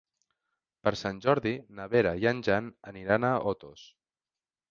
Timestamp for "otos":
3.55-3.87